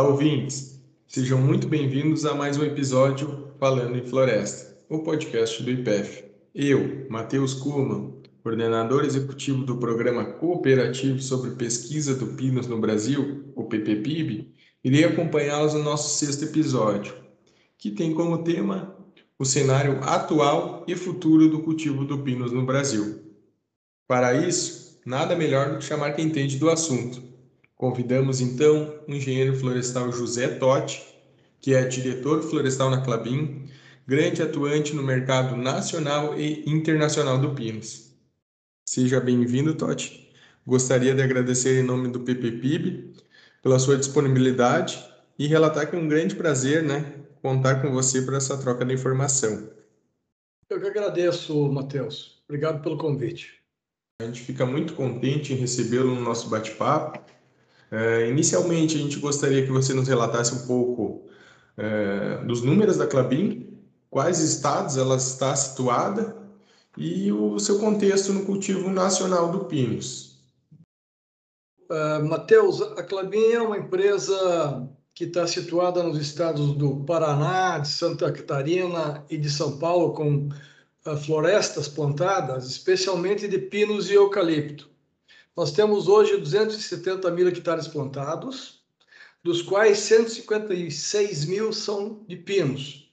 Olá, 0.00 0.08
ouvintes! 0.08 0.80
Sejam 1.06 1.38
muito 1.38 1.68
bem-vindos 1.68 2.24
a 2.24 2.34
mais 2.34 2.56
um 2.56 2.64
episódio 2.64 3.52
Falando 3.58 3.98
em 3.98 4.06
Floresta, 4.06 4.74
o 4.88 5.00
podcast 5.00 5.62
do 5.62 5.70
IPEF. 5.70 6.24
Eu, 6.54 7.06
Matheus 7.10 7.52
Kuhlmann, 7.52 8.14
coordenador 8.42 9.04
executivo 9.04 9.62
do 9.62 9.76
Programa 9.76 10.24
Cooperativo 10.24 11.20
sobre 11.20 11.50
Pesquisa 11.50 12.14
do 12.14 12.28
Pinos 12.28 12.66
no 12.66 12.80
Brasil, 12.80 13.52
o 13.54 13.64
PPPIB, 13.64 14.50
irei 14.82 15.04
acompanhá-los 15.04 15.74
no 15.74 15.82
nosso 15.82 16.18
sexto 16.18 16.46
episódio, 16.46 17.14
que 17.76 17.90
tem 17.90 18.14
como 18.14 18.42
tema 18.42 18.96
o 19.38 19.44
cenário 19.44 20.02
atual 20.02 20.82
e 20.88 20.96
futuro 20.96 21.50
do 21.50 21.60
cultivo 21.60 22.06
do 22.06 22.20
pinos 22.20 22.52
no 22.52 22.64
Brasil. 22.64 23.20
Para 24.08 24.32
isso, 24.32 24.98
nada 25.04 25.36
melhor 25.36 25.72
do 25.72 25.78
que 25.78 25.84
chamar 25.84 26.12
quem 26.12 26.24
entende 26.24 26.56
do 26.56 26.70
assunto, 26.70 27.29
Convidamos 27.80 28.42
então 28.42 29.00
o 29.08 29.10
engenheiro 29.10 29.56
florestal 29.56 30.12
José 30.12 30.48
Totti, 30.48 31.02
que 31.58 31.72
é 31.72 31.82
diretor 31.86 32.42
florestal 32.42 32.90
na 32.90 33.00
Clabin, 33.00 33.70
grande 34.06 34.42
atuante 34.42 34.94
no 34.94 35.02
mercado 35.02 35.56
nacional 35.56 36.38
e 36.38 36.62
internacional 36.68 37.38
do 37.38 37.54
Pinos. 37.54 38.14
Seja 38.86 39.18
bem-vindo, 39.18 39.74
Totti. 39.74 40.30
Gostaria 40.66 41.14
de 41.14 41.22
agradecer 41.22 41.80
em 41.80 41.82
nome 41.82 42.08
do 42.08 42.20
PPPIB 42.20 43.14
pela 43.62 43.78
sua 43.78 43.96
disponibilidade 43.96 45.02
e 45.38 45.46
relatar 45.46 45.88
que 45.88 45.96
é 45.96 45.98
um 45.98 46.06
grande 46.06 46.34
prazer, 46.34 46.82
né, 46.82 47.14
contar 47.40 47.80
com 47.80 47.90
você 47.92 48.20
para 48.20 48.36
essa 48.36 48.58
troca 48.58 48.84
de 48.84 48.92
informação. 48.92 49.70
Eu 50.68 50.78
que 50.78 50.86
agradeço, 50.86 51.72
Matheus. 51.72 52.42
Obrigado 52.46 52.82
pelo 52.82 52.98
convite. 52.98 53.58
A 54.20 54.26
gente 54.26 54.42
fica 54.42 54.66
muito 54.66 54.92
contente 54.92 55.54
em 55.54 55.56
recebê-lo 55.56 56.14
no 56.14 56.20
nosso 56.20 56.50
bate-papo 56.50 57.39
é, 57.90 58.28
inicialmente, 58.28 58.96
a 58.96 59.00
gente 59.00 59.18
gostaria 59.18 59.64
que 59.64 59.72
você 59.72 59.92
nos 59.92 60.06
relatasse 60.06 60.54
um 60.54 60.66
pouco 60.66 61.28
é, 61.76 62.44
dos 62.44 62.62
números 62.62 62.96
da 62.96 63.06
Clabin, 63.06 63.78
quais 64.08 64.38
estados 64.38 64.96
ela 64.96 65.16
está 65.16 65.54
situada 65.56 66.36
e 66.96 67.32
o 67.32 67.58
seu 67.58 67.78
contexto 67.78 68.32
no 68.32 68.44
cultivo 68.44 68.90
nacional 68.90 69.50
do 69.50 69.64
Pinos. 69.64 70.30
Uh, 71.88 72.24
Matheus, 72.24 72.80
a 72.80 73.02
Clabin 73.02 73.52
é 73.52 73.60
uma 73.60 73.78
empresa 73.78 74.88
que 75.12 75.24
está 75.24 75.46
situada 75.46 76.02
nos 76.02 76.18
estados 76.18 76.74
do 76.74 77.04
Paraná, 77.04 77.78
de 77.78 77.88
Santa 77.88 78.30
Catarina 78.30 79.24
e 79.28 79.36
de 79.36 79.50
São 79.50 79.78
Paulo, 79.78 80.12
com 80.12 80.48
uh, 81.06 81.16
florestas 81.16 81.88
plantadas, 81.88 82.66
especialmente 82.66 83.48
de 83.48 83.58
pinos 83.58 84.08
e 84.08 84.14
eucalipto. 84.14 84.88
Nós 85.56 85.72
temos 85.72 86.08
hoje 86.08 86.36
270 86.36 87.30
mil 87.30 87.48
hectares 87.48 87.88
plantados, 87.88 88.82
dos 89.42 89.62
quais 89.62 89.98
156 89.98 91.44
mil 91.46 91.72
são 91.72 92.24
de 92.26 92.36
pinos 92.36 93.10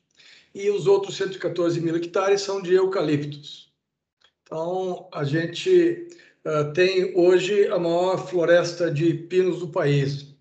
e 0.53 0.69
os 0.69 0.87
outros 0.87 1.15
114 1.15 1.79
mil 1.79 1.95
hectares 1.95 2.41
são 2.41 2.61
de 2.61 2.73
eucaliptos. 2.73 3.71
Então, 4.41 5.07
a 5.13 5.23
gente 5.23 6.07
uh, 6.45 6.73
tem 6.73 7.15
hoje 7.15 7.67
a 7.67 7.77
maior 7.77 8.27
floresta 8.27 8.89
de 8.89 9.13
pinos 9.13 9.59
do 9.59 9.67
país. 9.67 10.35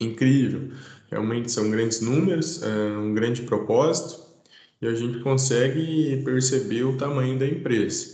Incrível. 0.00 0.72
Realmente 1.10 1.52
são 1.52 1.70
grandes 1.70 2.00
números, 2.00 2.62
é 2.62 2.98
um 2.98 3.14
grande 3.14 3.42
propósito 3.42 4.24
e 4.82 4.88
a 4.88 4.94
gente 4.94 5.20
consegue 5.20 6.20
perceber 6.24 6.82
o 6.82 6.96
tamanho 6.96 7.38
da 7.38 7.46
empresa. 7.46 8.13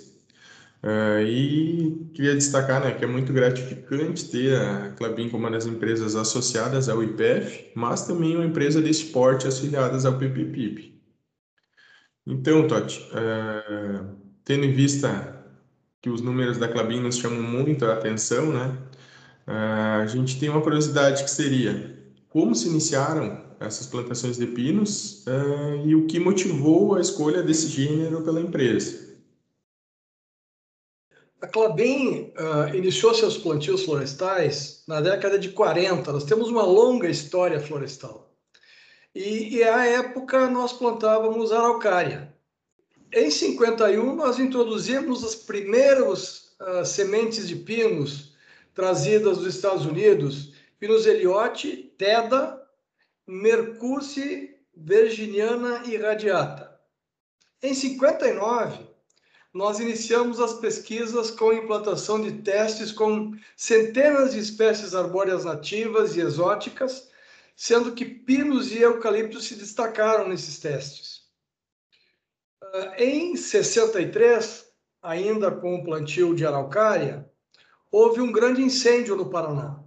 Uh, 0.83 1.21
e 1.27 2.11
queria 2.15 2.35
destacar 2.35 2.83
né, 2.83 2.93
que 2.93 3.05
é 3.05 3.07
muito 3.07 3.35
gratificante 3.35 4.31
ter 4.31 4.59
a 4.59 4.93
Clabin 4.93 5.29
como 5.29 5.45
uma 5.45 5.51
das 5.51 5.67
empresas 5.67 6.17
associadas 6.17 6.89
ao 6.89 7.03
IPF, 7.03 7.71
mas 7.75 8.07
também 8.07 8.35
uma 8.35 8.47
empresa 8.47 8.81
de 8.81 8.89
esporte 8.89 9.47
associadas 9.47 10.07
ao 10.07 10.17
PPPIP. 10.17 10.99
Então, 12.27 12.67
Totti, 12.67 12.99
uh, 13.13 14.17
tendo 14.43 14.65
em 14.65 14.73
vista 14.73 15.45
que 16.01 16.09
os 16.09 16.23
números 16.23 16.57
da 16.57 16.67
Clabin 16.67 17.01
nos 17.01 17.19
chamam 17.19 17.43
muito 17.43 17.85
a 17.85 17.93
atenção, 17.93 18.51
né, 18.51 18.79
uh, 19.47 20.03
a 20.03 20.07
gente 20.07 20.41
tem 20.41 20.49
uma 20.49 20.63
curiosidade 20.63 21.25
que 21.25 21.31
seria 21.31 21.99
como 22.31 22.55
se 22.55 22.69
iniciaram 22.69 23.51
essas 23.61 23.87
plantações 23.87 24.39
de 24.39 24.47
pinos 24.47 25.27
e 25.85 25.95
o 25.95 26.07
que 26.07 26.19
motivou 26.19 26.95
a 26.95 27.01
escolha 27.01 27.43
desse 27.43 27.69
gênero 27.69 28.23
pela 28.23 28.41
empresa. 28.41 29.10
A 31.41 31.47
Clabin 31.47 32.35
uh, 32.37 32.75
iniciou 32.75 33.15
seus 33.15 33.39
plantios 33.39 33.85
florestais 33.85 34.83
na 34.87 35.01
década 35.01 35.39
de 35.39 35.49
40. 35.49 36.13
Nós 36.13 36.25
temos 36.25 36.49
uma 36.49 36.63
longa 36.63 37.09
história 37.09 37.59
florestal. 37.59 38.31
E, 39.15 39.57
e 39.57 39.65
à 39.65 39.87
época 39.87 40.51
nós 40.51 40.75
plantávamos 40.75 41.51
araucária. 41.51 42.35
Em 43.11 43.31
51 43.31 44.15
nós 44.15 44.39
introduzimos 44.39 45.25
as 45.25 45.35
primeiras 45.35 46.53
uh, 46.61 46.85
sementes 46.85 47.49
de 47.49 47.57
pinos 47.57 48.35
trazidas 48.75 49.39
dos 49.39 49.55
Estados 49.55 49.87
Unidos, 49.87 50.53
Pinus 50.79 51.07
eliote, 51.07 51.95
Teda, 51.97 52.63
Mercúcie, 53.27 54.57
Virginiana 54.77 55.85
e 55.87 55.97
Radiata. 55.97 56.79
Em 57.63 57.73
59 57.73 58.91
nós 59.53 59.81
iniciamos 59.81 60.39
as 60.39 60.55
pesquisas 60.55 61.31
com 61.31 61.51
a 61.51 61.55
implantação 61.55 62.21
de 62.21 62.33
testes 62.43 62.93
com 62.93 63.37
centenas 63.57 64.33
de 64.33 64.39
espécies 64.39 64.95
arbóreas 64.95 65.45
nativas 65.45 66.17
e 66.17 66.21
exóticas, 66.21 67.11
sendo 67.57 67.93
que 67.93 68.05
pinos 68.05 68.71
e 68.71 68.79
eucaliptos 68.79 69.47
se 69.47 69.57
destacaram 69.57 70.29
nesses 70.29 70.61
testes. 70.61 71.23
Ah, 72.63 72.95
em 72.97 73.37
63, 73.37 74.67
ainda 75.03 75.51
com 75.51 75.75
o 75.75 75.85
plantio 75.85 76.35
de 76.35 76.47
araucária, 76.47 77.29
houve 77.91 78.21
um 78.21 78.31
grande 78.31 78.63
incêndio 78.63 79.17
no 79.17 79.31
Paraná, 79.31 79.83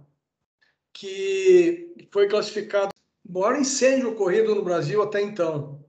que 0.92 1.94
foi 2.12 2.28
classificado 2.28 2.90
o 3.26 3.32
maior 3.32 3.56
incêndio 3.56 4.10
ocorrido 4.10 4.54
no 4.54 4.62
Brasil 4.62 5.02
até 5.02 5.22
então. 5.22 5.83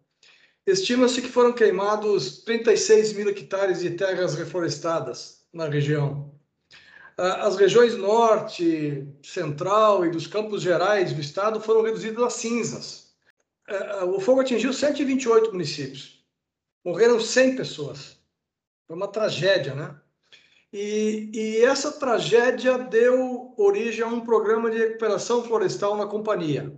Estima-se 0.65 1.21
que 1.21 1.29
foram 1.29 1.53
queimados 1.53 2.39
36 2.39 3.13
mil 3.13 3.29
hectares 3.29 3.79
de 3.79 3.91
terras 3.91 4.33
reflorestadas 4.35 5.45
na 5.53 5.67
região. 5.67 6.33
Ah, 7.17 7.47
as 7.47 7.55
regiões 7.55 7.95
norte, 7.95 9.07
central 9.23 10.05
e 10.05 10.09
dos 10.09 10.27
campos 10.27 10.61
gerais 10.61 11.13
do 11.13 11.21
estado 11.21 11.61
foram 11.61 11.83
reduzidas 11.83 12.23
a 12.23 12.29
cinzas. 12.29 13.15
Ah, 13.69 13.99
ah, 13.99 14.05
o 14.05 14.19
fogo 14.19 14.41
atingiu 14.41 14.73
128 14.73 15.51
municípios. 15.51 16.25
Morreram 16.83 17.19
100 17.19 17.55
pessoas. 17.55 18.17
Foi 18.87 18.95
uma 18.95 19.07
tragédia, 19.07 19.73
né? 19.73 19.95
E, 20.73 21.29
e, 21.33 21.63
essa 21.63 21.91
tragédia 21.91 22.77
deu 22.77 23.53
origem 23.57 24.03
a 24.03 24.07
um 24.07 24.19
programa 24.19 24.69
de 24.69 24.77
recuperação 24.77 25.41
florestal 25.43 25.95
na 25.95 26.05
companhia. 26.05 26.75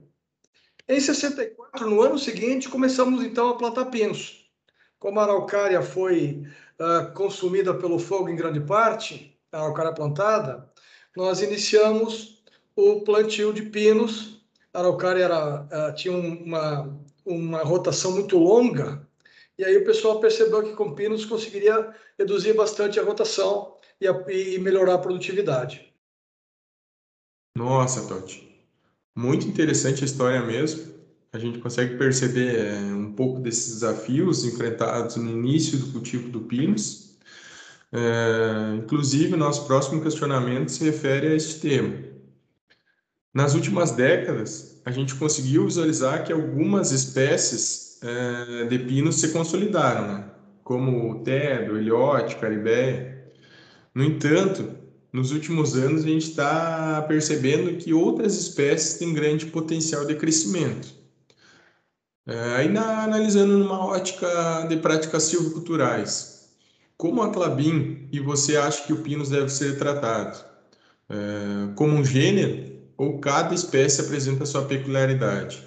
Em 0.90 1.02
64, 1.02 1.90
no 1.90 2.02
ano 2.02 2.18
seguinte, 2.18 2.70
começamos 2.70 3.22
então 3.22 3.50
a 3.50 3.58
plantar 3.58 3.86
pinos. 3.86 4.50
Como 4.98 5.20
a 5.20 5.24
araucária 5.24 5.82
foi 5.82 6.48
uh, 6.80 7.14
consumida 7.14 7.74
pelo 7.74 8.00
fogo 8.00 8.30
em 8.30 8.38
grande 8.38 8.62
parte, 8.62 9.38
a 9.52 9.58
araucária 9.58 9.94
plantada, 9.94 10.72
nós 11.16 11.42
iniciamos 11.42 12.42
o 12.74 13.02
plantio 13.02 13.52
de 13.52 13.64
pinos. 13.64 14.42
A 14.74 14.80
araucária 14.80 15.24
era, 15.26 15.64
uh, 15.64 15.94
tinha 15.94 16.16
uma, 16.16 16.98
uma 17.26 17.64
rotação 17.64 18.14
muito 18.14 18.38
longa, 18.38 19.06
e 19.58 19.66
aí 19.66 19.76
o 19.76 19.84
pessoal 19.84 20.22
percebeu 20.22 20.64
que 20.64 20.74
com 20.74 20.96
pinos 20.96 21.26
conseguiria 21.26 21.94
reduzir 22.18 22.54
bastante 22.54 22.98
a 22.98 23.04
rotação 23.04 23.76
e, 24.00 24.08
a, 24.08 24.14
e 24.30 24.58
melhorar 24.60 24.94
a 24.94 25.00
produtividade. 25.00 25.94
Nossa, 27.58 28.08
Totti, 28.08 28.47
muito 29.18 29.48
interessante 29.48 30.04
a 30.04 30.06
história 30.06 30.42
mesmo. 30.46 30.94
A 31.34 31.40
gente 31.40 31.58
consegue 31.58 31.98
perceber 31.98 32.56
é, 32.56 32.80
um 32.94 33.12
pouco 33.14 33.42
desses 33.42 33.74
desafios 33.74 34.46
enfrentados 34.46 35.16
no 35.16 35.30
início 35.30 35.78
do 35.80 35.88
cultivo 35.88 36.30
do 36.30 36.42
pinos. 36.42 37.18
É, 37.92 38.76
inclusive, 38.78 39.34
o 39.34 39.38
nosso 39.38 39.66
próximo 39.66 40.02
questionamento 40.04 40.70
se 40.70 40.84
refere 40.84 41.28
a 41.28 41.36
este 41.36 41.60
tema. 41.60 41.96
Nas 43.34 43.56
últimas 43.56 43.92
décadas, 43.92 44.82
a 44.86 44.92
gente 44.92 45.16
conseguiu 45.16 45.66
visualizar 45.66 46.24
que 46.24 46.32
algumas 46.32 46.92
espécies 46.92 48.00
é, 48.04 48.66
de 48.66 48.80
pinos 48.80 49.20
se 49.20 49.30
consolidaram, 49.30 50.08
né? 50.08 50.30
como 50.64 51.12
o 51.12 51.24
tedo, 51.24 51.80
ilhote, 51.80 52.36
caribé. 52.36 53.32
No 53.96 54.04
entanto, 54.04 54.77
nos 55.12 55.32
últimos 55.32 55.76
anos 55.76 56.04
a 56.04 56.08
gente 56.08 56.30
está 56.30 57.02
percebendo 57.08 57.78
que 57.78 57.94
outras 57.94 58.36
espécies 58.36 58.96
têm 58.96 59.14
grande 59.14 59.46
potencial 59.48 60.06
de 60.06 60.16
crescimento. 60.16 60.96
É, 62.26 62.56
aí, 62.58 62.68
na, 62.70 63.04
analisando 63.04 63.58
numa 63.58 63.86
ótica 63.86 64.66
de 64.68 64.78
práticas 64.78 65.24
silviculturais, 65.24 66.50
como 66.98 67.22
a 67.22 67.32
Clabin 67.32 68.10
e 68.12 68.20
você 68.20 68.58
acha 68.58 68.84
que 68.84 68.92
o 68.92 69.02
pinus 69.02 69.30
deve 69.30 69.50
ser 69.50 69.78
tratado? 69.78 70.44
É, 71.10 71.74
como 71.76 71.96
um 71.96 72.04
gênero 72.04 72.82
ou 72.98 73.20
cada 73.20 73.54
espécie 73.54 74.02
apresenta 74.02 74.46
sua 74.46 74.66
peculiaridade? 74.66 75.66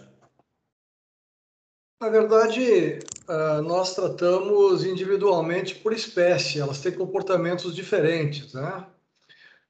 Na 2.03 2.09
verdade, 2.09 2.99
uh, 3.29 3.63
nós 3.63 3.95
tratamos 3.95 4.85
individualmente 4.85 5.75
por 5.77 5.93
espécie, 5.93 6.59
elas 6.59 6.81
têm 6.81 6.93
comportamentos 6.93 7.75
diferentes, 7.75 8.55
né? 8.55 8.87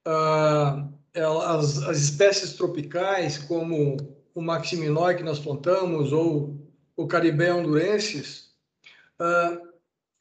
Uh, 0.06 0.88
as, 1.14 1.82
as 1.82 1.98
espécies 1.98 2.54
tropicais, 2.54 3.38
como 3.38 3.96
o 4.34 4.40
maximinói 4.40 5.16
que 5.16 5.22
nós 5.22 5.38
plantamos 5.38 6.12
ou 6.12 6.56
o 6.96 7.06
caribé 7.06 7.52
hondurensis, 7.52 8.50
uh, 9.20 9.70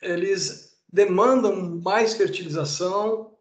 eles 0.02 0.78
demandam 0.92 1.80
mais 1.82 2.16
fertilização, 2.16 3.38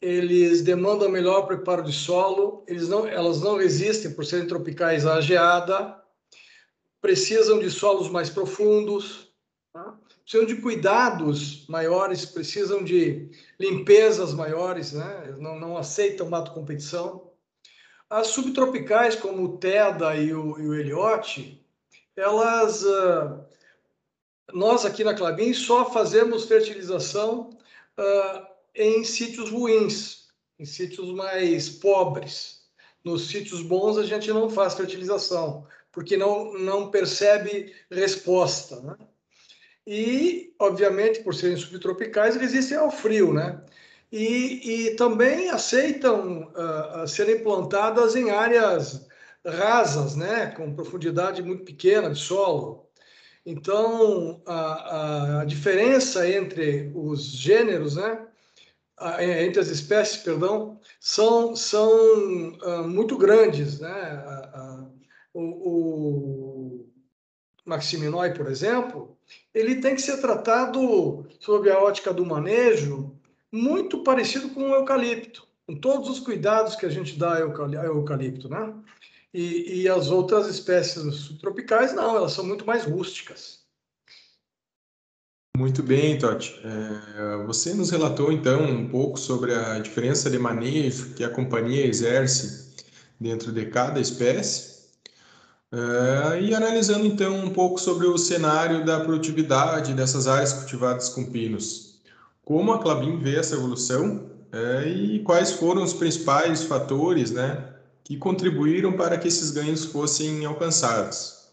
eles 0.00 0.62
demandam 0.62 1.08
melhor 1.08 1.46
preparo 1.46 1.82
de 1.82 1.92
solo, 1.92 2.64
eles 2.68 2.88
não, 2.88 3.06
elas 3.06 3.40
não 3.40 3.56
resistem 3.56 4.12
por 4.12 4.24
serem 4.24 4.46
tropicais 4.46 5.04
à 5.04 5.20
geada, 5.20 6.00
precisam 7.00 7.58
de 7.58 7.70
solos 7.70 8.08
mais 8.08 8.30
profundos, 8.30 9.32
tá? 9.72 9.98
Precisam 10.28 10.44
de 10.46 10.60
cuidados 10.60 11.66
maiores, 11.68 12.26
precisam 12.26 12.84
de 12.84 13.30
limpezas 13.58 14.34
maiores, 14.34 14.92
né? 14.92 15.34
não, 15.38 15.58
não 15.58 15.78
aceitam 15.78 16.28
mato 16.28 16.52
competição. 16.52 17.30
As 18.10 18.26
subtropicais, 18.26 19.16
como 19.16 19.42
o 19.44 19.56
Teda 19.56 20.14
e 20.16 20.34
o, 20.34 20.60
e 20.60 20.68
o 20.68 20.74
Eliote, 20.74 21.66
elas, 22.14 22.82
uh, 22.82 23.42
nós 24.52 24.84
aqui 24.84 25.02
na 25.02 25.14
Clabin 25.14 25.54
só 25.54 25.90
fazemos 25.90 26.44
fertilização 26.44 27.48
uh, 27.98 28.46
em 28.74 29.04
sítios 29.04 29.50
ruins, 29.50 30.28
em 30.58 30.66
sítios 30.66 31.10
mais 31.14 31.70
pobres. 31.70 32.66
Nos 33.02 33.28
sítios 33.28 33.62
bons 33.62 33.96
a 33.96 34.04
gente 34.04 34.28
não 34.30 34.50
faz 34.50 34.74
fertilização, 34.74 35.66
porque 35.90 36.18
não, 36.18 36.52
não 36.52 36.90
percebe 36.90 37.74
resposta. 37.90 38.78
Né? 38.82 38.94
E, 39.90 40.54
obviamente, 40.58 41.20
por 41.20 41.34
serem 41.34 41.56
subtropicais, 41.56 42.36
resistem 42.36 42.76
ao 42.76 42.90
frio, 42.90 43.32
né? 43.32 43.58
E, 44.12 44.88
e 44.90 44.96
também 44.96 45.48
aceitam 45.48 46.52
uh, 46.52 47.08
serem 47.08 47.42
plantadas 47.42 48.14
em 48.14 48.28
áreas 48.30 49.06
rasas, 49.42 50.14
né? 50.14 50.48
Com 50.48 50.74
profundidade 50.74 51.42
muito 51.42 51.64
pequena 51.64 52.10
de 52.10 52.18
solo. 52.18 52.86
Então, 53.46 54.42
a, 54.44 55.40
a 55.40 55.44
diferença 55.46 56.28
entre 56.28 56.92
os 56.94 57.22
gêneros, 57.22 57.96
né? 57.96 58.26
entre 59.20 59.60
as 59.60 59.68
espécies, 59.68 60.22
perdão, 60.22 60.78
são, 61.00 61.56
são 61.56 62.52
uh, 62.58 62.86
muito 62.86 63.16
grandes, 63.16 63.80
né? 63.80 64.22
o 65.32 66.87
Maximinói, 67.68 68.32
por 68.32 68.50
exemplo, 68.50 69.16
ele 69.54 69.76
tem 69.76 69.94
que 69.94 70.02
ser 70.02 70.18
tratado 70.18 71.26
sob 71.38 71.70
a 71.70 71.78
ótica 71.78 72.12
do 72.12 72.24
manejo 72.24 73.14
muito 73.52 74.02
parecido 74.02 74.48
com 74.50 74.70
o 74.70 74.74
eucalipto, 74.74 75.46
com 75.66 75.76
todos 75.76 76.08
os 76.08 76.20
cuidados 76.20 76.76
que 76.76 76.86
a 76.86 76.90
gente 76.90 77.18
dá 77.18 77.38
ao 77.42 77.96
eucalipto, 77.96 78.48
né? 78.48 78.74
E, 79.32 79.82
e 79.82 79.88
as 79.88 80.10
outras 80.10 80.48
espécies 80.48 81.02
subtropicais, 81.14 81.94
não, 81.94 82.16
elas 82.16 82.32
são 82.32 82.44
muito 82.44 82.66
mais 82.66 82.84
rústicas. 82.84 83.58
Muito 85.56 85.82
bem, 85.82 86.16
Totti. 86.16 86.58
É, 86.64 87.44
você 87.44 87.74
nos 87.74 87.90
relatou 87.90 88.32
então 88.32 88.62
um 88.62 88.88
pouco 88.88 89.18
sobre 89.18 89.52
a 89.52 89.78
diferença 89.80 90.30
de 90.30 90.38
manejo 90.38 91.14
que 91.14 91.24
a 91.24 91.28
companhia 91.28 91.84
exerce 91.84 92.74
dentro 93.20 93.52
de 93.52 93.66
cada 93.66 94.00
espécie 94.00 94.77
é, 95.70 96.40
e 96.40 96.54
analisando 96.54 97.06
então 97.06 97.36
um 97.44 97.50
pouco 97.50 97.78
sobre 97.78 98.06
o 98.06 98.16
cenário 98.16 98.84
da 98.84 99.00
produtividade 99.00 99.92
dessas 99.92 100.26
áreas 100.26 100.52
cultivadas 100.52 101.10
com 101.10 101.30
pinos, 101.30 102.00
como 102.42 102.72
a 102.72 102.78
Clabin 102.78 103.18
vê 103.18 103.36
essa 103.36 103.54
evolução 103.54 104.30
é, 104.50 104.88
e 104.88 105.22
quais 105.24 105.52
foram 105.52 105.82
os 105.82 105.92
principais 105.92 106.62
fatores 106.62 107.30
né, 107.30 107.74
que 108.02 108.16
contribuíram 108.16 108.94
para 108.94 109.18
que 109.18 109.28
esses 109.28 109.50
ganhos 109.50 109.84
fossem 109.84 110.46
alcançados. 110.46 111.48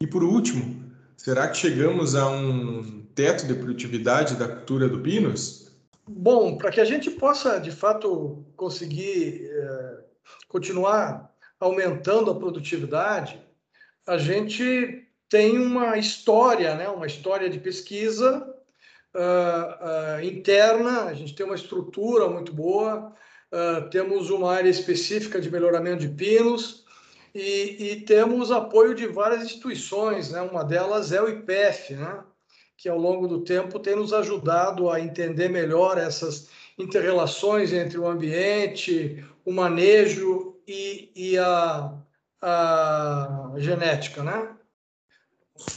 E 0.00 0.06
por 0.06 0.24
último, 0.24 0.82
será 1.14 1.46
que 1.46 1.58
chegamos 1.58 2.14
a 2.14 2.26
um 2.30 3.04
teto 3.14 3.46
de 3.46 3.52
produtividade 3.52 4.36
da 4.36 4.48
cultura 4.48 4.88
do 4.88 5.00
pinos? 5.00 5.70
Bom, 6.08 6.56
para 6.56 6.70
que 6.70 6.80
a 6.80 6.84
gente 6.86 7.10
possa 7.10 7.58
de 7.58 7.70
fato 7.70 8.42
conseguir 8.56 9.50
é, 9.52 9.98
continuar 10.48 11.30
aumentando 11.60 12.30
a 12.30 12.34
produtividade, 12.34 13.38
a 14.10 14.18
gente 14.18 15.06
tem 15.28 15.56
uma 15.56 15.96
história, 15.96 16.74
né? 16.74 16.88
uma 16.88 17.06
história 17.06 17.48
de 17.48 17.60
pesquisa 17.60 18.44
uh, 19.14 20.18
uh, 20.18 20.24
interna, 20.24 21.04
a 21.04 21.14
gente 21.14 21.32
tem 21.32 21.46
uma 21.46 21.54
estrutura 21.54 22.28
muito 22.28 22.52
boa, 22.52 23.14
uh, 23.52 23.88
temos 23.88 24.28
uma 24.28 24.52
área 24.52 24.68
específica 24.68 25.40
de 25.40 25.48
melhoramento 25.48 26.00
de 26.00 26.08
pinos 26.08 26.84
e, 27.32 27.92
e, 27.92 28.00
temos 28.00 28.50
apoio 28.50 28.96
de 28.96 29.06
várias 29.06 29.44
instituições, 29.44 30.32
né? 30.32 30.40
uma 30.40 30.64
delas 30.64 31.12
é 31.12 31.22
o 31.22 31.28
IPEF, 31.28 31.94
né? 31.94 32.24
que 32.76 32.88
ao 32.88 32.98
longo 32.98 33.28
do 33.28 33.44
tempo 33.44 33.78
tem 33.78 33.94
nos 33.94 34.12
ajudado 34.12 34.90
a 34.90 34.98
entender 34.98 35.48
melhor 35.48 35.98
essas 35.98 36.48
interrelações 36.76 37.72
entre 37.72 37.96
o 37.96 38.08
ambiente, 38.08 39.24
o 39.44 39.52
manejo 39.52 40.56
e, 40.66 41.12
e 41.14 41.38
a 41.38 41.96
a 42.40 43.52
genética, 43.56 44.22
né? 44.22 44.56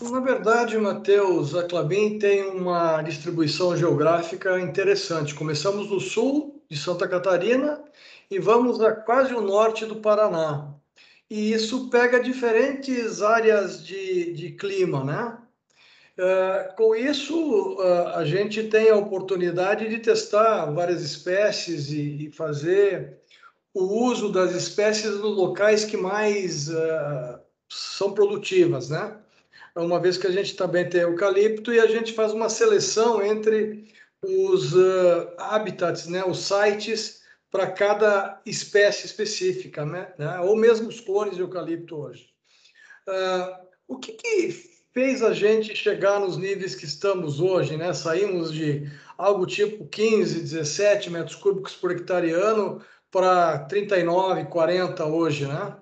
Na 0.01 0.19
verdade, 0.21 0.77
Matheus, 0.77 1.53
a 1.55 1.63
Clabin 1.63 2.17
tem 2.17 2.43
uma 2.45 3.01
distribuição 3.01 3.75
geográfica 3.75 4.59
interessante. 4.59 5.35
Começamos 5.35 5.89
no 5.89 5.99
sul 5.99 6.63
de 6.69 6.77
Santa 6.77 7.07
Catarina 7.07 7.83
e 8.31 8.39
vamos 8.39 8.79
a 8.79 8.93
quase 8.93 9.33
o 9.33 9.41
norte 9.41 9.85
do 9.85 9.97
Paraná. 9.97 10.73
E 11.29 11.51
isso 11.51 11.89
pega 11.89 12.19
diferentes 12.19 13.21
áreas 13.21 13.83
de, 13.85 14.33
de 14.33 14.51
clima, 14.51 15.03
né? 15.03 15.37
Uh, 16.15 16.75
com 16.75 16.95
isso, 16.95 17.75
uh, 17.75 18.09
a 18.15 18.23
gente 18.23 18.63
tem 18.63 18.89
a 18.89 18.95
oportunidade 18.95 19.89
de 19.89 19.97
testar 19.97 20.65
várias 20.67 21.01
espécies 21.01 21.89
e, 21.91 22.27
e 22.27 22.31
fazer 22.31 23.22
o 23.73 23.83
uso 24.05 24.31
das 24.31 24.53
espécies 24.53 25.11
nos 25.11 25.35
locais 25.35 25.83
que 25.83 25.97
mais 25.97 26.69
uh, 26.69 27.39
são 27.67 28.13
produtivas, 28.13 28.89
né? 28.89 29.17
Uma 29.75 29.99
vez 29.99 30.17
que 30.17 30.27
a 30.27 30.31
gente 30.31 30.55
também 30.55 30.87
tem 30.87 31.01
eucalipto 31.01 31.73
e 31.73 31.79
a 31.79 31.87
gente 31.87 32.13
faz 32.13 32.31
uma 32.31 32.49
seleção 32.49 33.23
entre 33.23 33.91
os 34.21 34.73
uh, 34.73 35.33
habitats, 35.37 36.05
né, 36.07 36.23
os 36.23 36.39
sites 36.39 37.23
para 37.49 37.71
cada 37.71 38.41
espécie 38.45 39.05
específica, 39.05 39.85
né, 39.85 40.13
né, 40.17 40.39
ou 40.39 40.55
mesmo 40.55 40.87
os 40.87 40.99
clones 40.99 41.35
de 41.35 41.41
eucalipto 41.41 41.95
hoje. 41.97 42.29
Uh, 43.07 43.67
o 43.87 43.97
que, 43.97 44.13
que 44.13 44.73
fez 44.93 45.23
a 45.23 45.33
gente 45.33 45.75
chegar 45.75 46.19
nos 46.19 46.37
níveis 46.37 46.75
que 46.75 46.85
estamos 46.85 47.39
hoje, 47.39 47.75
né? 47.75 47.93
Saímos 47.93 48.53
de 48.53 48.89
algo 49.17 49.45
tipo 49.45 49.85
15, 49.87 50.39
17 50.39 51.09
metros 51.09 51.35
cúbicos 51.35 51.75
por 51.75 51.91
hectare 51.91 52.31
ano 52.31 52.81
para 53.13 53.59
39, 53.59 54.45
40 54.45 55.05
hoje, 55.05 55.45
né? 55.45 55.77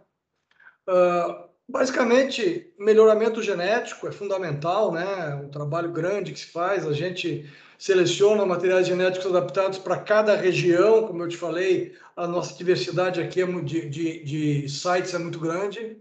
Uh, 0.88 1.50
basicamente, 1.68 2.74
melhoramento 2.78 3.42
genético 3.42 4.06
é 4.06 4.12
fundamental, 4.12 4.92
né? 4.92 5.36
Um 5.36 5.50
trabalho 5.50 5.94
grande 5.94 6.34
que 6.34 6.40
se 6.40 6.48
faz, 6.48 6.86
a 6.86 6.92
gente 6.92 7.50
seleciona 7.80 8.46
materiais 8.46 8.86
genéticos 8.86 9.34
adaptados 9.34 9.80
para 9.80 9.98
cada 9.98 10.36
região, 10.36 11.08
como 11.08 11.24
eu 11.24 11.30
te 11.30 11.38
falei, 11.38 11.96
a 12.18 12.28
nossa 12.28 12.54
diversidade 12.56 13.22
aqui 13.22 13.42
é 13.42 13.46
de, 13.46 13.90
de, 13.90 14.24
de 14.24 14.70
sites 14.70 15.14
é 15.14 15.18
muito 15.18 15.40
grande. 15.40 15.98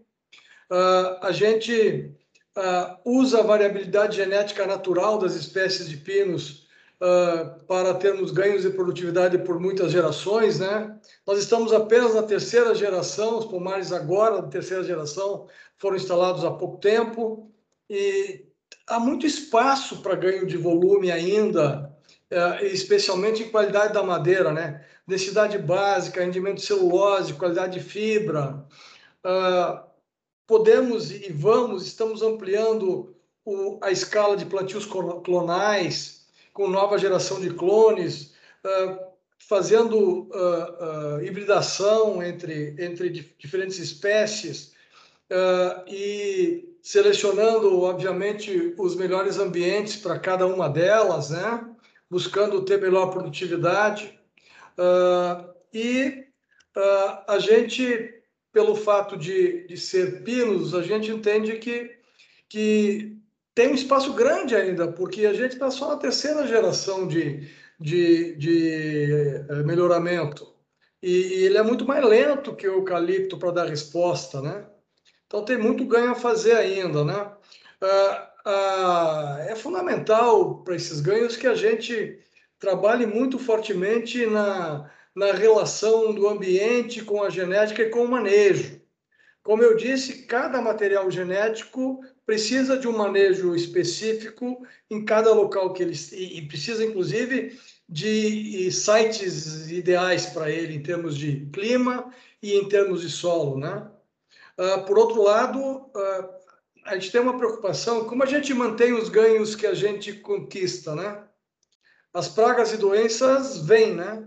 Uh, 0.68 1.24
a 1.24 1.30
gente 1.30 2.12
uh, 2.58 2.96
usa 3.04 3.38
a 3.38 3.44
variabilidade 3.44 4.16
genética 4.16 4.66
natural 4.66 5.16
das 5.16 5.36
espécies 5.36 5.88
de 5.88 5.96
pinos 5.96 6.68
uh, 7.00 7.64
para 7.64 7.94
termos 7.94 8.30
ganhos 8.30 8.62
de 8.62 8.70
produtividade 8.70 9.38
por 9.38 9.58
muitas 9.58 9.90
gerações, 9.90 10.60
né? 10.60 10.98
Nós 11.26 11.38
estamos 11.38 11.72
apenas 11.72 12.14
na 12.14 12.22
terceira 12.22 12.74
geração, 12.74 13.38
os 13.38 13.46
pomares 13.46 13.92
agora 13.92 14.42
da 14.42 14.48
terceira 14.48 14.84
geração 14.84 15.48
foram 15.76 15.96
instalados 15.96 16.44
há 16.44 16.50
pouco 16.50 16.78
tempo 16.78 17.50
e 17.88 18.46
há 18.86 19.00
muito 19.00 19.26
espaço 19.26 20.02
para 20.02 20.14
ganho 20.14 20.46
de 20.46 20.56
volume 20.56 21.10
ainda, 21.10 21.94
uh, 22.30 22.64
especialmente 22.64 23.42
em 23.42 23.50
qualidade 23.50 23.94
da 23.94 24.02
madeira, 24.02 24.52
né? 24.52 24.84
Densidade 25.06 25.58
básica, 25.58 26.20
rendimento 26.20 26.60
celulose, 26.60 27.34
qualidade 27.34 27.78
de 27.78 27.84
fibra. 27.84 28.64
Uh, 29.24 29.90
podemos 30.46 31.10
e 31.10 31.32
vamos, 31.32 31.86
estamos 31.86 32.22
ampliando 32.22 33.14
o, 33.44 33.78
a 33.82 33.90
escala 33.90 34.36
de 34.36 34.44
plantios 34.44 34.86
clonais, 35.24 36.19
com 36.60 36.68
nova 36.68 36.98
geração 36.98 37.40
de 37.40 37.48
clones, 37.54 38.34
uh, 38.62 38.98
fazendo 39.48 40.28
uh, 40.28 41.16
uh, 41.16 41.24
hibridação 41.24 42.22
entre, 42.22 42.76
entre 42.78 43.08
diferentes 43.38 43.78
espécies 43.78 44.78
e 45.86 46.68
selecionando, 46.82 47.80
obviamente, 47.80 48.74
os 48.76 48.94
melhores 48.94 49.38
ambientes 49.38 49.96
para 49.96 50.18
cada 50.18 50.46
uma 50.46 50.68
delas, 50.68 51.30
né? 51.30 51.66
buscando 52.10 52.62
ter 52.62 52.80
melhor 52.80 53.10
produtividade. 53.10 54.18
e 55.72 56.24
a 57.28 57.38
gente, 57.38 58.12
pelo 58.52 58.74
fato 58.74 59.16
de, 59.16 59.68
de 59.68 59.76
ser 59.76 60.24
pinos, 60.24 60.74
a 60.74 60.82
gente 60.82 61.12
entende 61.12 61.58
que, 61.58 61.96
que 62.48 63.19
tem 63.60 63.68
um 63.68 63.74
espaço 63.74 64.14
grande 64.14 64.56
ainda, 64.56 64.90
porque 64.90 65.26
a 65.26 65.34
gente 65.34 65.52
está 65.52 65.70
só 65.70 65.88
na 65.88 65.98
terceira 65.98 66.46
geração 66.46 67.06
de, 67.06 67.46
de, 67.78 68.34
de 68.36 68.72
eh, 69.50 69.62
melhoramento. 69.66 70.50
E, 71.02 71.44
ele 71.44 71.58
é 71.58 71.62
muito 71.62 71.84
mais 71.84 72.02
lento 72.02 72.56
que 72.56 72.66
o 72.66 72.76
eucalipto 72.76 73.36
para 73.36 73.50
dar 73.50 73.68
resposta, 73.68 74.40
né? 74.40 74.64
Então 75.26 75.44
tem 75.44 75.58
muito 75.58 75.84
ganho 75.84 76.12
a 76.12 76.14
fazer 76.14 76.52
ainda, 76.52 77.04
né? 77.04 77.30
Ah, 77.82 78.32
ah, 78.46 79.36
é 79.46 79.54
fundamental 79.54 80.62
para 80.64 80.74
esses 80.74 81.02
ganhos 81.02 81.36
que 81.36 81.46
a 81.46 81.54
gente 81.54 82.18
trabalhe 82.58 83.04
muito 83.04 83.38
fortemente 83.38 84.24
na, 84.24 84.90
na 85.14 85.32
relação 85.32 86.14
do 86.14 86.26
ambiente 86.26 87.04
com 87.04 87.22
a 87.22 87.28
genética 87.28 87.82
e 87.82 87.90
com 87.90 88.04
o 88.06 88.08
manejo. 88.08 88.80
Como 89.42 89.62
eu 89.62 89.76
disse, 89.76 90.22
cada 90.22 90.62
material 90.62 91.10
genético 91.10 92.00
precisa 92.30 92.78
de 92.78 92.86
um 92.86 92.96
manejo 92.96 93.56
específico 93.56 94.64
em 94.88 95.04
cada 95.04 95.34
local 95.34 95.72
que 95.72 95.82
ele 95.82 95.98
e 96.12 96.46
precisa 96.46 96.84
inclusive 96.84 97.58
de 97.88 98.70
sites 98.70 99.68
ideais 99.68 100.26
para 100.26 100.48
ele 100.48 100.76
em 100.76 100.80
termos 100.80 101.16
de 101.16 101.46
clima 101.52 102.14
e 102.40 102.54
em 102.54 102.68
termos 102.68 103.00
de 103.00 103.10
solo, 103.10 103.58
né? 103.58 103.90
Uh, 104.56 104.84
por 104.86 104.96
outro 104.96 105.20
lado, 105.20 105.58
uh, 105.60 106.30
a 106.84 106.94
gente 106.94 107.10
tem 107.10 107.20
uma 107.20 107.36
preocupação 107.36 108.04
como 108.04 108.22
a 108.22 108.26
gente 108.26 108.54
mantém 108.54 108.92
os 108.92 109.08
ganhos 109.08 109.56
que 109.56 109.66
a 109.66 109.74
gente 109.74 110.12
conquista, 110.12 110.94
né? 110.94 111.24
As 112.14 112.28
pragas 112.28 112.72
e 112.72 112.76
doenças 112.76 113.58
vêm, 113.58 113.96
né? 113.96 114.24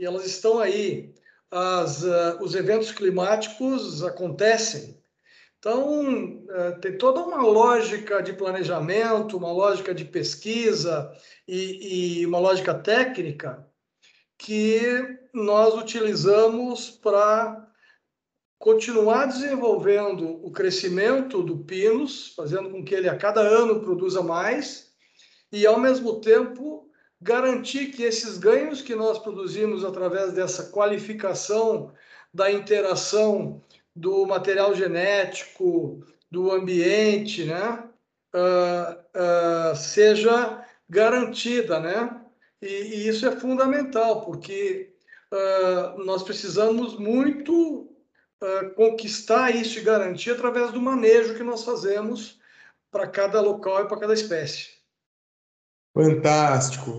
E 0.00 0.04
elas 0.04 0.26
estão 0.26 0.58
aí. 0.58 1.14
As, 1.48 2.02
uh, 2.02 2.42
os 2.42 2.56
eventos 2.56 2.90
climáticos 2.90 4.02
acontecem. 4.02 4.95
Então, 5.66 6.44
é, 6.48 6.70
tem 6.78 6.96
toda 6.96 7.20
uma 7.22 7.42
lógica 7.42 8.22
de 8.22 8.32
planejamento, 8.32 9.36
uma 9.36 9.50
lógica 9.50 9.92
de 9.92 10.04
pesquisa 10.04 11.12
e, 11.46 12.20
e 12.20 12.26
uma 12.26 12.38
lógica 12.38 12.72
técnica 12.72 13.68
que 14.38 14.80
nós 15.34 15.74
utilizamos 15.74 16.88
para 16.88 17.68
continuar 18.60 19.26
desenvolvendo 19.26 20.38
o 20.46 20.52
crescimento 20.52 21.42
do 21.42 21.58
Pinus, 21.58 22.32
fazendo 22.36 22.70
com 22.70 22.84
que 22.84 22.94
ele 22.94 23.08
a 23.08 23.18
cada 23.18 23.40
ano 23.40 23.80
produza 23.80 24.22
mais 24.22 24.92
e, 25.50 25.66
ao 25.66 25.80
mesmo 25.80 26.20
tempo, 26.20 26.88
garantir 27.20 27.86
que 27.86 28.04
esses 28.04 28.38
ganhos 28.38 28.82
que 28.82 28.94
nós 28.94 29.18
produzimos 29.18 29.84
através 29.84 30.32
dessa 30.32 30.70
qualificação 30.70 31.92
da 32.32 32.52
interação 32.52 33.64
do 33.96 34.26
material 34.26 34.74
genético, 34.74 36.04
do 36.30 36.52
ambiente, 36.52 37.44
né, 37.44 37.82
uh, 38.34 39.72
uh, 39.72 39.74
seja 39.74 40.62
garantida, 40.88 41.80
né? 41.80 42.20
E, 42.60 42.66
e, 42.66 43.08
isso 43.08 43.26
é 43.26 43.32
fundamental, 43.32 44.24
porque 44.24 44.94
uh, 45.32 46.04
nós 46.04 46.22
precisamos 46.22 46.98
muito 46.98 47.84
conquistar 48.76 49.50
isso 49.50 49.78
e 49.78 49.82
garantir 49.82 50.30
através 50.30 50.70
do 50.70 50.80
manejo 50.80 51.34
que 51.34 51.42
nós 51.42 51.64
fazemos 51.64 52.38
para 52.90 53.06
cada 53.06 53.40
local 53.40 53.82
e 53.82 53.88
para 53.88 53.98
cada 53.98 54.12
espécie. 54.12 54.68
Fantástico. 55.94 56.98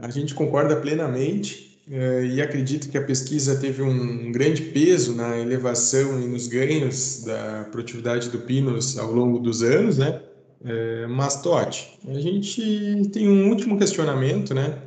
a 0.00 0.08
gente 0.08 0.36
concorda 0.36 0.80
plenamente 0.80 1.75
e 1.88 2.42
acredito 2.42 2.88
que 2.88 2.98
a 2.98 3.02
pesquisa 3.02 3.56
teve 3.60 3.80
um 3.80 4.32
grande 4.32 4.62
peso 4.62 5.14
na 5.14 5.38
elevação 5.38 6.20
e 6.20 6.26
nos 6.26 6.48
ganhos 6.48 7.22
da 7.24 7.68
produtividade 7.70 8.28
do 8.28 8.40
Pinus 8.40 8.98
ao 8.98 9.12
longo 9.12 9.38
dos 9.38 9.62
anos, 9.62 9.96
né? 9.96 10.20
É, 10.64 11.06
mas, 11.06 11.40
Totti, 11.42 11.96
a 12.08 12.18
gente 12.18 13.08
tem 13.12 13.28
um 13.28 13.48
último 13.48 13.78
questionamento, 13.78 14.52
né? 14.52 14.82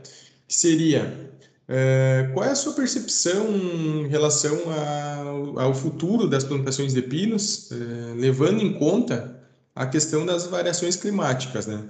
Que 0.46 0.53
seria, 0.53 1.32
é, 1.68 2.29
qual 2.34 2.46
é 2.46 2.51
a 2.51 2.56
sua 2.56 2.74
percepção 2.74 3.48
em 3.56 4.08
relação 4.08 4.58
ao 5.56 5.74
futuro 5.74 6.27
das 6.27 6.44
plantações 6.44 6.94
de 6.94 7.01
pinos, 7.01 7.70
levando 8.18 8.62
em 8.62 8.74
conta 8.74 9.39
a 9.74 9.86
questão 9.86 10.25
das 10.25 10.48
variações 10.48 10.98
climáticas, 10.98 11.65
né? 11.65 11.82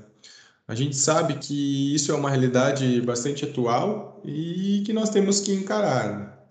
A 0.70 0.76
gente 0.76 0.96
sabe 0.96 1.34
que 1.40 1.96
isso 1.96 2.12
é 2.12 2.16
uma 2.16 2.30
realidade 2.30 3.02
bastante 3.02 3.44
atual 3.44 4.22
e 4.24 4.84
que 4.86 4.94
nós 4.94 5.10
temos 5.10 5.42
que 5.42 5.52
encarar. 5.52 6.48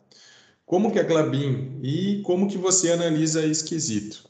Como 0.66 0.90
que 0.90 0.98
é 0.98 1.04
Glabin 1.04 1.78
e 1.84 2.20
como 2.24 2.48
que 2.48 2.58
você 2.58 2.90
analisa 2.90 3.46
esse 3.46 3.64
quesito? 3.64 4.28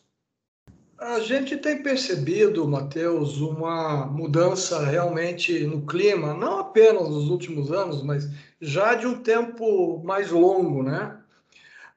A 0.99 1.21
gente 1.21 1.57
tem 1.57 1.83
percebido, 1.83 2.68
Matheus, 2.68 3.38
uma 3.38 4.04
mudança 4.04 4.85
realmente 4.85 5.61
no 5.61 5.87
clima, 5.87 6.35
não 6.35 6.59
apenas 6.59 7.09
nos 7.09 7.30
últimos 7.30 7.73
anos, 7.73 8.02
mas 8.02 8.28
já 8.61 8.95
de 8.95 9.07
um 9.07 9.23
tempo 9.23 10.02
mais 10.04 10.30
longo, 10.30 10.83
né? 10.83 11.16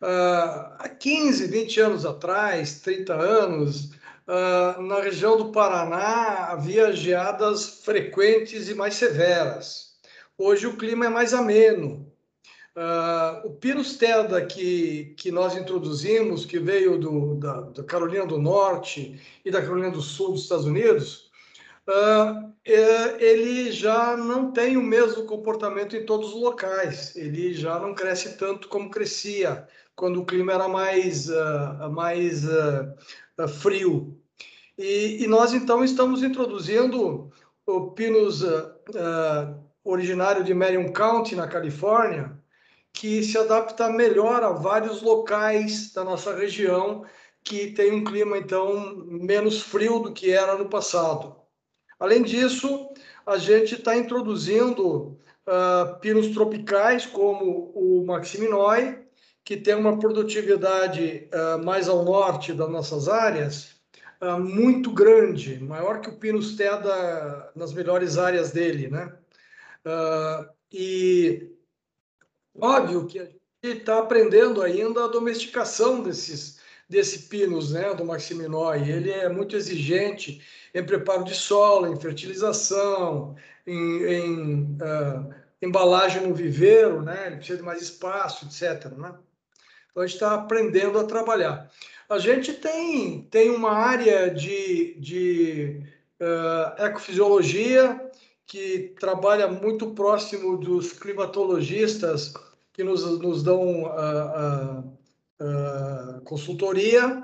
Uh, 0.01 0.79
há 0.79 0.89
15, 0.97 1.45
20 1.45 1.79
anos 1.81 2.05
atrás, 2.05 2.79
30 2.79 3.13
anos, 3.13 3.91
uh, 4.31 4.81
na 4.81 5.01
região 5.01 5.37
do 5.37 5.51
Paraná 5.51 6.47
havia 6.51 6.93
geadas 6.93 7.81
frequentes 7.83 8.69
e 8.69 8.73
mais 8.73 8.95
severas. 8.95 9.91
Hoje 10.37 10.65
o 10.65 10.77
clima 10.77 11.05
é 11.05 11.09
mais 11.09 11.33
ameno. 11.33 12.09
Uh, 12.73 13.47
o 13.47 13.51
Pinus 13.55 13.97
Teda 13.97 14.45
que, 14.45 15.13
que 15.17 15.29
nós 15.29 15.57
introduzimos, 15.57 16.45
que 16.45 16.57
veio 16.57 16.97
do, 16.97 17.35
da, 17.35 17.61
da, 17.61 17.83
Carolina 17.83 18.25
do 18.25 18.37
Norte 18.37 19.19
e 19.43 19.51
da 19.51 19.61
Carolina 19.61 19.91
do 19.91 20.01
Sul 20.01 20.31
dos 20.31 20.43
Estados 20.43 20.65
Unidos, 20.65 21.29
uh, 21.89 22.49
ele 22.63 23.71
já 23.73 24.15
não 24.15 24.51
tem 24.53 24.77
o 24.77 24.81
mesmo 24.81 25.25
comportamento 25.25 25.97
em 25.97 26.05
todos 26.05 26.29
os 26.29 26.41
locais. 26.41 27.13
Ele 27.17 27.53
já 27.53 27.77
não 27.77 27.93
cresce 27.93 28.37
tanto 28.37 28.69
como 28.69 28.89
crescia 28.89 29.67
quando 29.93 30.21
o 30.21 30.25
clima 30.25 30.53
era 30.53 30.69
mais, 30.69 31.29
uh, 31.29 31.89
mais 31.91 32.45
frio. 33.59 34.20
E, 34.81 35.23
e, 35.23 35.27
nós 35.27 35.53
então 35.53 35.83
estamos 35.83 36.23
introduzindo 36.23 37.31
o 37.67 37.91
Pinus 37.91 38.41
uh, 38.41 38.73
uh, 38.89 39.63
originário 39.83 40.43
de 40.43 40.55
Marion 40.55 40.91
County, 40.91 41.35
na 41.35 41.47
Califórnia, 41.47 42.35
que 42.91 43.21
se 43.21 43.37
adapta 43.37 43.91
melhor 43.91 44.43
a 44.43 44.49
vários 44.49 45.03
locais 45.03 45.93
da 45.93 46.03
nossa 46.03 46.35
região 46.35 47.05
que 47.43 47.67
tem 47.73 47.91
um 47.91 48.03
clima 48.03 48.39
então 48.39 49.05
menos 49.05 49.61
frio 49.61 49.99
do 49.99 50.13
que 50.13 50.31
era 50.31 50.57
no 50.57 50.67
passado. 50.67 51.35
Além 51.99 52.23
disso, 52.23 52.89
a 53.23 53.37
gente 53.37 53.75
está 53.75 53.95
introduzindo 53.95 55.15
uh, 55.45 55.99
pinos 55.99 56.29
tropicais 56.29 57.05
como 57.05 57.71
o 57.75 58.03
Maximinói, 58.03 58.97
que 59.45 59.57
tem 59.57 59.75
uma 59.75 59.99
produtividade 59.99 61.29
uh, 61.31 61.63
mais 61.63 61.87
ao 61.87 62.03
norte 62.03 62.51
das 62.51 62.69
nossas 62.69 63.07
áreas, 63.07 63.79
uh, 64.21 64.39
muito 64.39 64.91
grande, 64.91 65.59
maior 65.59 65.99
que 65.99 66.09
o 66.09 66.17
Pinus 66.17 66.55
Teda 66.55 67.51
nas 67.55 67.73
melhores 67.73 68.17
áreas 68.17 68.51
dele, 68.51 68.87
né? 68.87 69.13
Uh, 69.85 70.49
e 70.71 71.51
óbvio 72.59 73.07
que 73.07 73.19
a 73.19 73.25
gente 73.25 73.39
está 73.63 73.99
aprendendo 73.99 74.61
ainda 74.61 75.03
a 75.03 75.07
domesticação 75.07 76.01
desses, 76.01 76.59
desse 76.87 77.27
pinus, 77.27 77.71
né, 77.71 77.93
do 77.93 78.05
Maximinói. 78.05 78.87
Ele 78.87 79.11
é 79.11 79.27
muito 79.27 79.55
exigente 79.55 80.41
em 80.73 80.85
preparo 80.85 81.23
de 81.23 81.35
solo, 81.35 81.87
em 81.87 81.99
fertilização, 81.99 83.35
em, 83.65 84.03
em 84.03 84.63
uh, 84.75 85.33
embalagem 85.61 86.25
no 86.25 86.33
viveiro, 86.33 87.01
né? 87.01 87.27
Ele 87.27 87.35
precisa 87.37 87.57
de 87.57 87.63
mais 87.63 87.81
espaço, 87.81 88.45
etc. 88.45 88.91
Né? 88.91 89.13
Então 89.91 90.03
a 90.03 90.07
gente 90.07 90.15
está 90.15 90.33
aprendendo 90.33 90.97
a 90.97 91.03
trabalhar. 91.03 91.69
A 92.11 92.19
gente 92.19 92.51
tem, 92.51 93.21
tem 93.31 93.49
uma 93.49 93.71
área 93.71 94.29
de, 94.29 94.99
de 94.99 95.81
uh, 96.19 96.83
ecofisiologia 96.83 98.11
que 98.45 98.93
trabalha 98.99 99.47
muito 99.47 99.91
próximo 99.93 100.57
dos 100.57 100.91
climatologistas 100.91 102.33
que 102.73 102.83
nos, 102.83 103.17
nos 103.17 103.41
dão 103.41 103.83
uh, 103.83 104.79
uh, 105.39 106.21
consultoria 106.25 107.23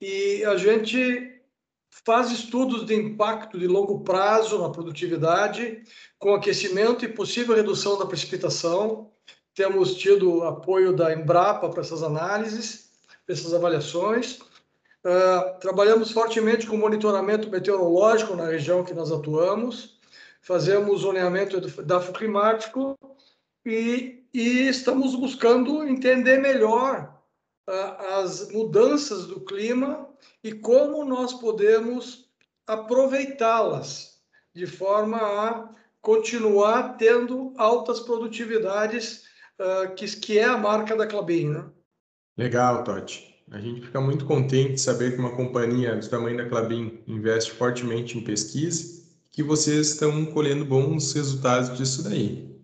e 0.00 0.42
a 0.42 0.56
gente 0.56 1.42
faz 1.90 2.30
estudos 2.30 2.86
de 2.86 2.94
impacto 2.94 3.58
de 3.58 3.66
longo 3.66 4.00
prazo 4.04 4.58
na 4.62 4.70
produtividade, 4.70 5.82
com 6.18 6.34
aquecimento 6.34 7.04
e 7.04 7.12
possível 7.12 7.54
redução 7.54 7.98
da 7.98 8.06
precipitação. 8.06 9.10
Temos 9.54 9.96
tido 9.96 10.44
apoio 10.44 10.96
da 10.96 11.12
Embrapa 11.12 11.68
para 11.68 11.82
essas 11.82 12.02
análises, 12.02 12.87
essas 13.28 13.52
avaliações. 13.54 14.38
Uh, 15.04 15.58
trabalhamos 15.60 16.10
fortemente 16.10 16.66
com 16.66 16.76
monitoramento 16.76 17.48
meteorológico 17.48 18.34
na 18.34 18.46
região 18.46 18.84
que 18.84 18.94
nós 18.94 19.12
atuamos, 19.12 19.98
fazemos 20.42 21.02
zoneamento 21.02 21.56
edafoclimático 21.56 22.98
e, 23.64 24.24
e 24.34 24.68
estamos 24.68 25.14
buscando 25.14 25.84
entender 25.84 26.38
melhor 26.38 27.18
as 28.16 28.50
mudanças 28.50 29.26
do 29.26 29.40
clima 29.40 30.08
e 30.42 30.52
como 30.52 31.04
nós 31.04 31.34
podemos 31.34 32.30
aproveitá-las 32.66 34.22
de 34.54 34.66
forma 34.66 35.18
a 35.18 35.68
continuar 36.00 36.96
tendo 36.96 37.52
altas 37.58 38.00
produtividades, 38.00 39.24
que, 39.96 40.06
que 40.16 40.38
é 40.38 40.44
a 40.44 40.56
marca 40.56 40.96
da 40.96 41.06
Clabin. 41.06 41.50
Né? 41.50 41.64
Legal, 42.38 42.84
Totti. 42.84 43.34
A 43.50 43.58
gente 43.58 43.82
fica 43.82 44.00
muito 44.00 44.24
contente 44.24 44.74
de 44.74 44.80
saber 44.80 45.12
que 45.12 45.18
uma 45.18 45.36
companhia 45.36 45.96
do 45.96 46.08
tamanho 46.08 46.36
da 46.36 46.48
Clabin 46.48 47.00
investe 47.06 47.50
fortemente 47.52 48.16
em 48.16 48.22
pesquisa 48.22 49.02
que 49.30 49.42
vocês 49.42 49.88
estão 49.88 50.24
colhendo 50.26 50.64
bons 50.64 51.12
resultados 51.12 51.76
disso 51.76 52.02
daí. 52.04 52.58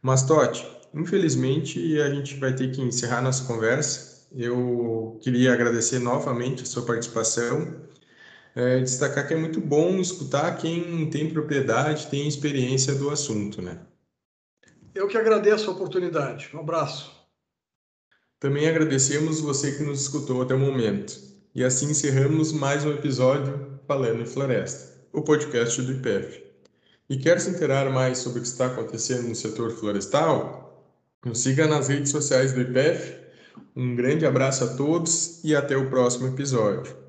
Mas, 0.00 0.22
Totti, 0.22 0.64
infelizmente 0.94 2.00
a 2.00 2.10
gente 2.10 2.38
vai 2.38 2.54
ter 2.54 2.70
que 2.70 2.80
encerrar 2.80 3.22
nossa 3.22 3.44
conversa 3.44 4.16
eu 4.34 5.18
queria 5.22 5.52
agradecer 5.52 5.98
novamente 5.98 6.62
a 6.62 6.66
sua 6.66 6.84
participação, 6.84 7.74
é, 8.54 8.80
destacar 8.80 9.26
que 9.26 9.34
é 9.34 9.36
muito 9.36 9.60
bom 9.60 9.98
escutar 9.98 10.56
quem 10.56 11.08
tem 11.10 11.30
propriedade, 11.30 12.08
tem 12.08 12.26
experiência 12.26 12.94
do 12.94 13.10
assunto, 13.10 13.62
né? 13.62 13.80
Eu 14.94 15.08
que 15.08 15.16
agradeço 15.16 15.70
a 15.70 15.74
oportunidade. 15.74 16.50
Um 16.54 16.60
abraço. 16.60 17.15
Também 18.38 18.68
agradecemos 18.68 19.40
você 19.40 19.72
que 19.72 19.82
nos 19.82 20.02
escutou 20.02 20.42
até 20.42 20.54
o 20.54 20.58
momento. 20.58 21.18
E 21.54 21.64
assim 21.64 21.90
encerramos 21.90 22.52
mais 22.52 22.84
um 22.84 22.90
episódio 22.92 23.78
Falando 23.86 24.20
em 24.20 24.26
Floresta, 24.26 24.94
o 25.12 25.22
podcast 25.22 25.80
do 25.80 25.92
IPEF. 25.92 26.42
E 27.08 27.16
quer 27.16 27.40
se 27.40 27.48
interar 27.48 27.90
mais 27.90 28.18
sobre 28.18 28.40
o 28.40 28.42
que 28.42 28.48
está 28.48 28.66
acontecendo 28.66 29.28
no 29.28 29.34
setor 29.34 29.70
florestal? 29.70 30.86
Nos 31.24 31.40
siga 31.40 31.66
nas 31.66 31.88
redes 31.88 32.10
sociais 32.10 32.52
do 32.52 32.60
IPEF 32.60 33.26
um 33.74 33.94
grande 33.94 34.26
abraço 34.26 34.64
a 34.64 34.76
todos 34.76 35.42
e 35.42 35.54
até 35.54 35.76
o 35.76 35.88
próximo 35.88 36.28
episódio. 36.28 37.05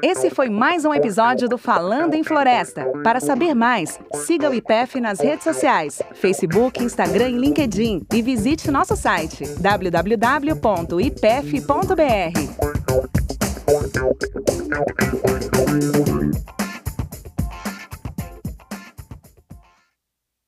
Esse 0.00 0.30
foi 0.30 0.48
mais 0.48 0.84
um 0.84 0.94
episódio 0.94 1.48
do 1.48 1.58
Falando 1.58 2.14
em 2.14 2.22
Floresta. 2.22 2.86
Para 3.02 3.18
saber 3.20 3.54
mais, 3.54 3.98
siga 4.14 4.48
o 4.48 4.54
IPEF 4.54 5.00
nas 5.00 5.18
redes 5.20 5.42
sociais, 5.44 6.00
Facebook, 6.14 6.82
Instagram 6.82 7.30
e 7.30 7.38
LinkedIn 7.38 8.06
e 8.12 8.22
visite 8.22 8.70
nosso 8.70 8.94
site 8.96 9.44
www.ipef.br. 9.58 10.62